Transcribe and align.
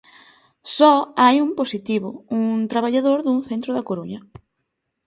Só 0.75 0.91
hai 1.23 1.35
un 1.45 1.51
positivo, 1.59 2.09
un 2.39 2.49
traballador 2.71 3.19
dun 3.23 3.39
centro 3.49 3.69
da 3.73 3.85
Coruña. 3.89 4.19